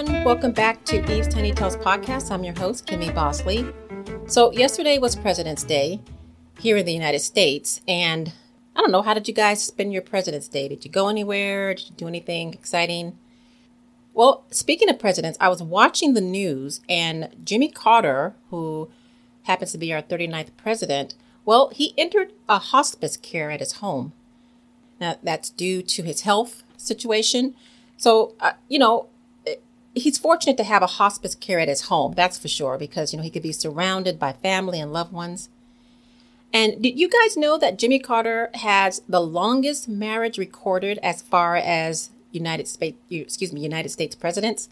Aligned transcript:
everyone. 0.00 0.24
Welcome 0.24 0.52
back 0.52 0.84
to 0.86 1.12
Eve's 1.12 1.28
Tiny 1.28 1.52
Tales 1.52 1.76
podcast. 1.76 2.30
I'm 2.30 2.42
your 2.42 2.54
host, 2.58 2.86
Kimmy 2.86 3.14
Bosley. 3.14 3.66
So, 4.26 4.50
yesterday 4.52 4.98
was 4.98 5.14
President's 5.14 5.62
Day 5.62 6.00
here 6.58 6.76
in 6.78 6.86
the 6.86 6.92
United 6.92 7.18
States, 7.18 7.82
and 7.86 8.32
I 8.74 8.80
don't 8.80 8.92
know, 8.92 9.02
how 9.02 9.12
did 9.12 9.28
you 9.28 9.34
guys 9.34 9.62
spend 9.62 9.92
your 9.92 10.00
President's 10.00 10.48
Day? 10.48 10.68
Did 10.68 10.86
you 10.86 10.90
go 10.90 11.08
anywhere? 11.08 11.74
Did 11.74 11.90
you 11.90 11.96
do 11.96 12.08
anything 12.08 12.54
exciting? 12.54 13.18
Well, 14.14 14.44
speaking 14.50 14.88
of 14.88 14.98
presidents, 14.98 15.36
I 15.40 15.48
was 15.48 15.62
watching 15.62 16.14
the 16.14 16.22
news, 16.22 16.80
and 16.88 17.28
Jimmy 17.44 17.70
Carter, 17.70 18.34
who 18.48 18.90
happens 19.42 19.72
to 19.72 19.78
be 19.78 19.92
our 19.92 20.02
39th 20.02 20.56
president, 20.56 21.14
well, 21.44 21.68
he 21.70 21.92
entered 21.98 22.32
a 22.48 22.58
hospice 22.58 23.18
care 23.18 23.50
at 23.50 23.60
his 23.60 23.74
home. 23.74 24.14
Now, 24.98 25.16
that's 25.22 25.50
due 25.50 25.82
to 25.82 26.02
his 26.02 26.22
health 26.22 26.62
situation. 26.78 27.54
So, 27.98 28.34
uh, 28.40 28.52
you 28.66 28.78
know, 28.78 29.09
he's 29.94 30.18
fortunate 30.18 30.56
to 30.56 30.64
have 30.64 30.82
a 30.82 30.86
hospice 30.86 31.34
care 31.34 31.58
at 31.58 31.68
his 31.68 31.82
home, 31.82 32.14
that's 32.14 32.38
for 32.38 32.48
sure, 32.48 32.78
because, 32.78 33.12
you 33.12 33.16
know, 33.16 33.22
he 33.22 33.30
could 33.30 33.42
be 33.42 33.52
surrounded 33.52 34.18
by 34.18 34.32
family 34.32 34.80
and 34.80 34.92
loved 34.92 35.12
ones. 35.12 35.48
And 36.52 36.82
did 36.82 36.98
you 36.98 37.08
guys 37.08 37.36
know 37.36 37.58
that 37.58 37.78
Jimmy 37.78 37.98
Carter 37.98 38.50
has 38.54 39.02
the 39.08 39.20
longest 39.20 39.88
marriage 39.88 40.38
recorded 40.38 40.98
as 41.02 41.22
far 41.22 41.56
as 41.56 42.10
United 42.32 42.66
States, 42.66 42.98
excuse 43.10 43.52
me, 43.52 43.60
United 43.60 43.90
States 43.90 44.14
presidents? 44.14 44.68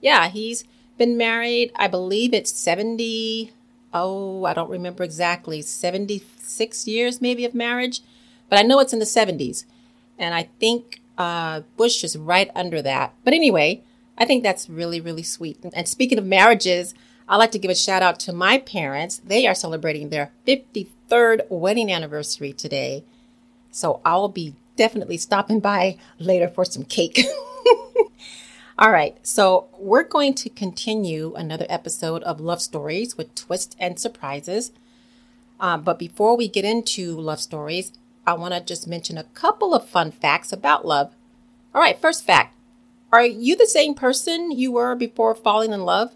Yeah, 0.00 0.28
he's 0.28 0.64
been 0.98 1.16
married, 1.16 1.72
I 1.76 1.86
believe 1.86 2.34
it's 2.34 2.52
70, 2.52 3.52
oh, 3.94 4.44
I 4.44 4.54
don't 4.54 4.70
remember 4.70 5.04
exactly, 5.04 5.62
76 5.62 6.88
years 6.88 7.20
maybe 7.20 7.44
of 7.44 7.54
marriage, 7.54 8.00
but 8.48 8.58
I 8.58 8.62
know 8.62 8.80
it's 8.80 8.92
in 8.92 8.98
the 8.98 9.04
70s. 9.04 9.64
And 10.18 10.34
I 10.34 10.48
think 10.58 11.00
uh, 11.16 11.62
Bush 11.76 12.04
is 12.04 12.16
right 12.16 12.50
under 12.54 12.82
that. 12.82 13.14
But 13.24 13.34
anyway, 13.34 13.82
I 14.20 14.26
think 14.26 14.42
that's 14.42 14.68
really, 14.68 15.00
really 15.00 15.22
sweet. 15.22 15.58
And 15.72 15.88
speaking 15.88 16.18
of 16.18 16.26
marriages, 16.26 16.92
I'd 17.26 17.38
like 17.38 17.52
to 17.52 17.58
give 17.58 17.70
a 17.70 17.74
shout 17.74 18.02
out 18.02 18.20
to 18.20 18.34
my 18.34 18.58
parents. 18.58 19.22
They 19.24 19.46
are 19.46 19.54
celebrating 19.54 20.10
their 20.10 20.30
53rd 20.46 21.48
wedding 21.48 21.90
anniversary 21.90 22.52
today. 22.52 23.02
So 23.70 24.02
I'll 24.04 24.28
be 24.28 24.54
definitely 24.76 25.16
stopping 25.16 25.58
by 25.58 25.96
later 26.18 26.48
for 26.48 26.66
some 26.66 26.84
cake. 26.84 27.18
All 28.78 28.90
right, 28.90 29.16
so 29.26 29.68
we're 29.78 30.04
going 30.04 30.34
to 30.34 30.50
continue 30.50 31.34
another 31.34 31.66
episode 31.68 32.22
of 32.24 32.40
Love 32.40 32.60
Stories 32.60 33.16
with 33.16 33.34
twists 33.34 33.76
and 33.78 33.98
surprises. 33.98 34.72
Uh, 35.58 35.76
but 35.78 35.98
before 35.98 36.36
we 36.36 36.48
get 36.48 36.64
into 36.64 37.18
love 37.18 37.40
stories, 37.40 37.92
I 38.26 38.34
want 38.34 38.54
to 38.54 38.60
just 38.60 38.86
mention 38.86 39.18
a 39.18 39.24
couple 39.24 39.74
of 39.74 39.86
fun 39.86 40.10
facts 40.10 40.52
about 40.52 40.86
love. 40.86 41.14
All 41.74 41.80
right, 41.80 42.00
first 42.00 42.24
fact 42.24 42.54
Are 43.12 43.24
you 43.24 43.56
the 43.56 43.66
same 43.66 43.94
person 43.94 44.52
you 44.52 44.70
were 44.72 44.94
before 44.94 45.34
falling 45.34 45.72
in 45.72 45.84
love? 45.84 46.12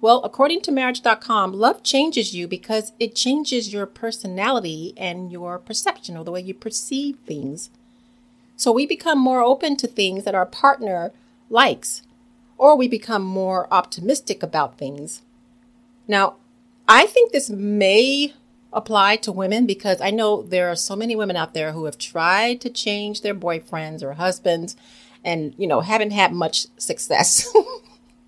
Well, 0.00 0.22
according 0.24 0.62
to 0.62 0.72
marriage.com, 0.72 1.52
love 1.52 1.82
changes 1.82 2.34
you 2.34 2.48
because 2.48 2.92
it 2.98 3.14
changes 3.14 3.72
your 3.72 3.86
personality 3.86 4.92
and 4.96 5.30
your 5.30 5.58
perception 5.58 6.16
or 6.16 6.24
the 6.24 6.32
way 6.32 6.40
you 6.40 6.52
perceive 6.52 7.16
things. 7.26 7.70
So 8.56 8.72
we 8.72 8.86
become 8.86 9.18
more 9.18 9.40
open 9.40 9.76
to 9.76 9.86
things 9.86 10.24
that 10.24 10.34
our 10.34 10.46
partner 10.46 11.12
likes, 11.48 12.02
or 12.58 12.76
we 12.76 12.88
become 12.88 13.22
more 13.22 13.68
optimistic 13.72 14.42
about 14.42 14.78
things. 14.78 15.22
Now, 16.08 16.36
I 16.88 17.06
think 17.06 17.32
this 17.32 17.50
may 17.50 18.34
apply 18.72 19.16
to 19.16 19.32
women 19.32 19.64
because 19.64 20.00
I 20.00 20.10
know 20.10 20.42
there 20.42 20.70
are 20.70 20.76
so 20.76 20.96
many 20.96 21.16
women 21.16 21.36
out 21.36 21.54
there 21.54 21.72
who 21.72 21.84
have 21.84 21.98
tried 21.98 22.60
to 22.62 22.70
change 22.70 23.20
their 23.20 23.34
boyfriends 23.34 24.02
or 24.02 24.14
husbands 24.14 24.76
and, 25.26 25.54
you 25.58 25.66
know, 25.66 25.80
haven't 25.80 26.12
had 26.12 26.32
much 26.32 26.68
success. 26.78 27.52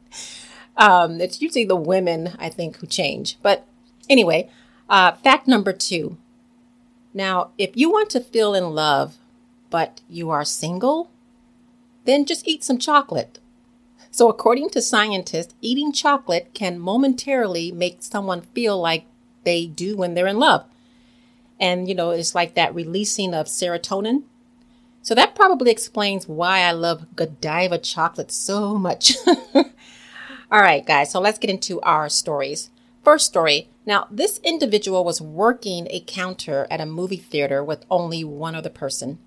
um, 0.77 1.21
it's 1.21 1.41
usually 1.41 1.65
the 1.65 1.77
women, 1.77 2.35
I 2.39 2.51
think, 2.51 2.79
who 2.79 2.87
change. 2.89 3.39
But 3.41 3.67
anyway, 4.11 4.51
uh, 4.91 5.13
fact 5.13 5.47
number 5.47 5.73
two. 5.73 6.19
Now, 7.15 7.53
if 7.57 7.77
you 7.77 7.91
want 7.91 8.11
to 8.11 8.21
feel 8.21 8.53
in 8.53 8.75
love, 8.75 9.17
but 9.71 10.01
you 10.09 10.29
are 10.31 10.45
single, 10.45 11.11
then 12.05 12.27
just 12.27 12.47
eat 12.49 12.65
some 12.65 12.79
chocolate. 12.79 13.39
So, 14.11 14.29
according 14.29 14.71
to 14.71 14.83
scientists, 14.83 15.55
eating 15.61 15.93
chocolate 15.93 16.51
can 16.53 16.81
momentarily 16.81 17.71
make 17.71 18.03
someone 18.03 18.41
feel 18.41 18.81
like 18.81 19.07
they 19.45 19.67
do 19.67 19.97
when 19.97 20.15
they're 20.15 20.27
in 20.27 20.39
love. 20.39 20.65
And, 21.61 21.89
you 21.89 21.95
know, 21.95 22.11
it's 22.11 22.35
like 22.35 22.55
that 22.55 22.75
releasing 22.75 23.35
of 23.35 23.47
serotonin. 23.47 24.23
So 25.03 25.15
that 25.15 25.35
probably 25.35 25.71
explains 25.71 26.29
why 26.29 26.61
I 26.61 26.73
love 26.73 27.07
Godiva 27.17 27.79
chocolate 27.79 28.31
so 28.31 28.77
much. 28.77 29.15
All 30.51 30.61
right, 30.61 30.85
guys, 30.85 31.13
so 31.13 31.21
let's 31.21 31.39
get 31.39 31.51
into 31.51 31.81
our 31.83 32.09
stories. 32.09 32.71
First 33.05 33.27
story. 33.27 33.69
Now, 33.87 34.07
this 34.11 34.39
individual 34.45 35.05
was 35.05 35.21
working 35.21 35.87
a 35.91 36.01
counter 36.01 36.67
at 36.71 36.81
a 36.81 36.87
movie 36.87 37.17
theater 37.17 37.65
with 37.65 37.87
only 37.91 38.25
one 38.25 38.55
other 38.55 38.71
person. 38.71 39.19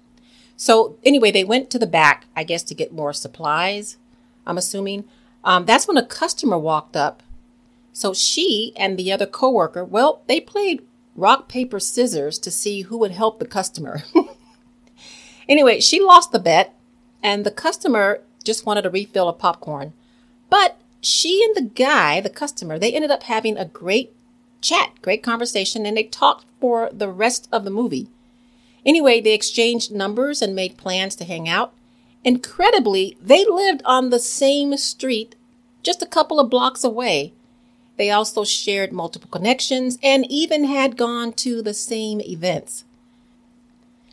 So, 0.56 0.98
anyway, 1.04 1.32
they 1.32 1.44
went 1.44 1.72
to 1.72 1.80
the 1.80 1.88
back, 1.88 2.26
I 2.36 2.44
guess, 2.44 2.62
to 2.64 2.76
get 2.76 2.94
more 2.94 3.14
supplies, 3.14 3.98
I'm 4.46 4.58
assuming. 4.58 5.06
Um, 5.44 5.66
that's 5.66 5.88
when 5.88 5.98
a 5.98 6.06
customer 6.06 6.60
walked 6.60 6.96
up 6.96 7.24
so 7.94 8.14
she 8.14 8.74
and 8.78 8.98
the 8.98 9.12
other 9.12 9.26
coworker, 9.26 9.84
well, 9.84 10.24
they 10.28 10.40
played 10.40 10.86
rock, 11.16 11.50
paper, 11.50 11.80
scissors 11.80 12.40
to 12.40 12.52
see 12.52 12.82
who 12.82 12.98
would 12.98 13.12
help 13.12 13.40
the 13.40 13.46
customer. 13.46 14.04
anyway, 15.52 15.80
she 15.80 16.00
lost 16.00 16.32
the 16.32 16.40
bet, 16.40 16.74
and 17.22 17.46
the 17.46 17.52
customer 17.52 18.22
just 18.44 18.66
wanted 18.66 18.86
a 18.86 18.90
refill 18.90 19.30
of 19.30 19.38
popcorn. 19.38 19.94
But 20.50 20.78
she 21.02 21.44
and 21.44 21.56
the 21.56 21.70
guy, 21.70 22.22
the 22.22 22.30
customer, 22.30 22.80
they 22.80 22.94
ended 22.94 23.12
up 23.12 23.24
having 23.24 23.58
a 23.58 23.66
great 23.66 24.14
chat, 24.62 24.94
great 25.02 25.24
conversation, 25.24 25.86
and 25.86 25.98
they 25.98 26.04
talked 26.04 26.46
for 26.60 26.90
the 26.92 27.10
rest 27.10 27.48
of 27.52 27.64
the 27.64 27.72
movie. 27.72 28.08
Anyway, 28.86 29.22
they 29.22 29.34
exchanged 29.34 29.92
numbers 29.92 30.42
and 30.42 30.56
made 30.56 30.78
plans 30.78 31.16
to 31.16 31.26
hang 31.26 31.48
out. 31.48 31.74
Incredibly, 32.24 33.18
they 33.22 33.46
lived 33.46 33.82
on 33.86 34.10
the 34.10 34.20
same 34.20 34.78
street 34.78 35.36
just 35.84 36.02
a 36.02 36.08
couple 36.08 36.40
of 36.40 36.50
blocks 36.50 36.84
away. 36.84 37.34
They 37.98 38.12
also 38.12 38.44
shared 38.44 38.92
multiple 38.92 39.30
connections 39.32 39.98
and 40.02 40.26
even 40.30 40.64
had 40.64 40.98
gone 40.98 41.34
to 41.34 41.62
the 41.62 41.74
same 41.74 42.22
events. 42.22 42.84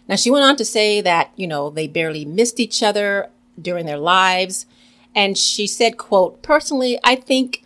Now, 0.09 0.17
she 0.17 0.31
went 0.31 0.45
on 0.45 0.57
to 0.57 0.65
say 0.65 1.01
that, 1.03 1.31
you 1.37 1.47
know, 1.47 1.71
they 1.71 1.87
barely 1.87 2.25
missed 2.25 2.59
each 2.59 2.83
other 2.83 3.31
during 3.61 3.87
their 3.87 3.99
lives. 3.99 4.67
And 5.15 5.37
she 5.37 5.67
said, 5.67 5.99
quote, 5.99 6.43
personally, 6.43 6.99
I 7.05 7.15
think 7.15 7.65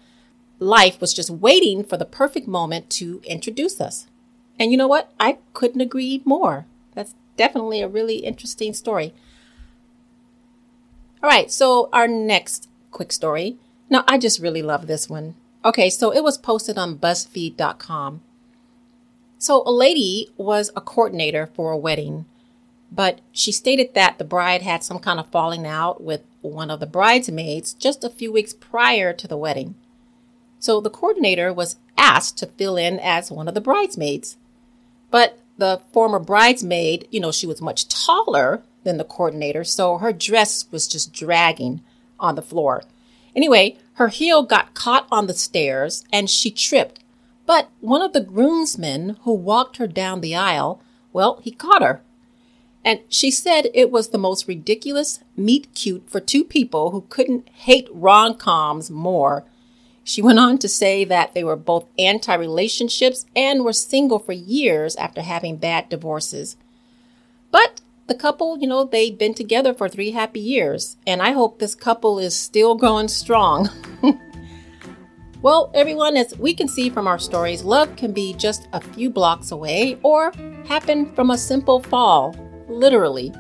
life 0.58 1.00
was 1.00 1.14
just 1.14 1.31
waiting 1.31 1.84
for 1.84 1.97
the 1.97 2.04
perfect 2.04 2.48
moment 2.48 2.91
to 2.91 3.20
introduce 3.25 3.81
us. 3.81 4.06
And 4.58 4.70
you 4.70 4.76
know 4.76 4.88
what? 4.88 5.12
I 5.19 5.38
couldn't 5.54 5.81
agree 5.81 6.22
more. 6.25 6.66
That's 6.94 7.14
definitely 7.36 7.81
a 7.81 7.88
really 7.88 8.16
interesting 8.16 8.75
story. 8.75 9.14
All 11.22 11.31
right, 11.31 11.50
so 11.50 11.88
our 11.92 12.08
next 12.08 12.69
quick 12.91 13.12
story. 13.12 13.56
Now, 13.88 14.04
I 14.08 14.19
just 14.19 14.41
really 14.41 14.62
love 14.62 14.86
this 14.86 15.08
one. 15.08 15.34
Okay, 15.64 15.91
so 15.91 16.12
it 16.12 16.25
was 16.25 16.38
posted 16.38 16.76
on 16.76 16.98
BuzzFeed.com. 16.98 18.22
So 19.38 19.62
a 19.66 19.72
lady 19.72 20.31
was 20.36 20.70
a 20.75 20.81
coordinator 20.81 21.47
for 21.47 21.72
a 21.72 21.76
wedding, 21.76 22.26
but 22.94 23.20
she 23.32 23.50
stated 23.50 23.94
that 23.94 24.19
the 24.19 24.25
bride 24.25 24.60
had 24.60 24.84
some 24.84 24.98
kind 24.98 25.19
of 25.19 25.30
falling 25.30 25.67
out 25.67 26.02
with 26.02 26.20
one 26.43 26.70
of 26.70 26.78
the 26.78 26.87
bridesmaids 26.87 27.72
just 27.72 28.05
a 28.05 28.11
few 28.11 28.31
weeks 28.31 28.52
prior 28.52 29.14
to 29.14 29.26
the 29.26 29.37
wedding. 29.37 29.75
So 30.58 30.81
the 30.81 30.90
coordinator 30.90 31.52
was 31.52 31.76
asked 31.96 32.37
to 32.38 32.46
fill 32.46 32.76
in 32.76 32.99
as 33.00 33.31
one 33.31 33.49
of 33.49 33.55
the 33.55 33.62
bridesmaids. 33.62 34.37
But 35.11 35.38
the 35.56 35.81
former 35.93 36.19
bridesmaid, 36.19 37.08
you 37.11 37.19
know, 37.19 37.32
she 37.32 37.46
was 37.46 37.62
much 37.62 37.88
taller 37.88 38.62
than 38.84 38.99
the 38.99 39.05
coordinator, 39.05 39.64
so 39.64 39.96
her 39.99 40.12
dress 40.12 40.67
was 40.70 40.87
just 40.87 41.12
dragging 41.14 41.81
on 42.20 42.34
the 42.34 42.43
floor. 42.43 42.84
Anyway, 43.34 43.78
her 43.94 44.08
heel 44.08 44.43
got 44.43 44.75
caught 44.75 45.06
on 45.11 45.26
the 45.26 45.34
stairs 45.34 46.05
and 46.12 46.28
she 46.28 46.50
tripped. 46.50 47.00
But 47.46 47.70
one 47.81 48.02
of 48.02 48.12
the 48.12 48.20
groomsmen 48.20 49.17
who 49.22 49.32
walked 49.32 49.78
her 49.78 49.87
down 49.87 50.20
the 50.20 50.34
aisle, 50.34 50.82
well, 51.12 51.40
he 51.43 51.50
caught 51.50 51.82
her. 51.82 52.02
And 52.84 53.00
she 53.08 53.31
said 53.31 53.69
it 53.75 53.90
was 53.90 54.08
the 54.08 54.19
most 54.19 54.49
ridiculous 54.49 55.20
meet 55.37 55.73
cute 55.75 56.08
for 56.11 56.20
two 56.20 56.44
people 56.44 56.90
who 56.90 57.02
couldn't 57.08 57.49
hate 57.49 57.88
rom 57.93 58.34
coms 58.34 58.90
more. 58.90 59.44
She 60.05 60.20
went 60.20 60.40
on 60.40 60.58
to 60.58 60.69
say 60.69 61.05
that 61.05 61.32
they 61.32 61.44
were 61.44 61.56
both 61.56 61.87
anti 61.99 62.34
relationships 62.34 63.25
and 63.37 63.64
were 63.64 63.73
single 63.73 64.19
for 64.19 64.32
years 64.32 64.96
after 64.96 65.23
having 65.23 65.56
bad 65.58 65.88
divorces. 65.88 66.56
But 67.52 67.81
the 68.08 68.14
couple, 68.14 68.58
you 68.58 68.67
know, 68.67 68.84
they've 68.84 69.17
been 69.17 69.34
together 69.34 69.73
for 69.73 69.88
three 69.88 70.11
happy 70.11 70.40
years, 70.40 70.96
and 71.06 71.23
I 71.23 71.32
hope 71.32 71.58
this 71.58 71.76
couple 71.76 72.19
is 72.19 72.34
still 72.34 72.75
going 72.75 73.06
strong. 73.08 73.69
well, 75.43 75.70
everyone, 75.73 76.17
as 76.17 76.37
we 76.37 76.52
can 76.52 76.67
see 76.67 76.90
from 76.90 77.06
our 77.06 77.19
stories, 77.19 77.62
love 77.62 77.94
can 77.94 78.12
be 78.12 78.34
just 78.34 78.67
a 78.73 78.81
few 78.81 79.08
blocks 79.08 79.52
away 79.52 79.99
or 80.02 80.32
happen 80.67 81.14
from 81.14 81.31
a 81.31 81.38
simple 81.38 81.81
fall, 81.81 82.34
literally. 82.69 83.32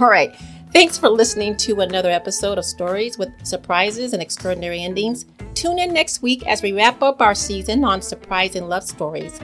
All 0.00 0.08
right, 0.08 0.34
Thanks 0.70 0.98
for 0.98 1.08
listening 1.08 1.56
to 1.58 1.80
another 1.80 2.10
episode 2.10 2.58
of 2.58 2.64
Stories 2.64 3.16
with 3.16 3.30
Surprises 3.42 4.12
and 4.12 4.20
Extraordinary 4.20 4.82
Endings. 4.82 5.24
Tune 5.54 5.78
in 5.78 5.94
next 5.94 6.20
week 6.20 6.46
as 6.46 6.62
we 6.62 6.72
wrap 6.72 7.02
up 7.02 7.22
our 7.22 7.34
season 7.34 7.84
on 7.84 8.02
surprising 8.02 8.68
love 8.68 8.84
stories. 8.84 9.40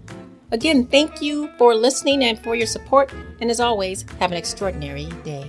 Again, 0.52 0.88
thank 0.88 1.22
you 1.22 1.52
for 1.60 1.76
listening 1.76 2.24
and 2.24 2.40
for 2.40 2.56
your 2.56 2.66
support. 2.66 3.14
And 3.40 3.52
as 3.52 3.60
always, 3.60 4.04
have 4.20 4.32
an 4.32 4.38
extraordinary 4.38 5.06
day. 5.24 5.48